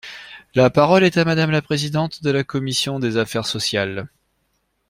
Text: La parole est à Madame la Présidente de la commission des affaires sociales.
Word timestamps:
La 0.55 0.71
parole 0.71 1.03
est 1.03 1.17
à 1.17 1.25
Madame 1.25 1.51
la 1.51 1.61
Présidente 1.61 2.23
de 2.23 2.31
la 2.31 2.43
commission 2.43 2.97
des 2.97 3.17
affaires 3.17 3.45
sociales. 3.45 4.07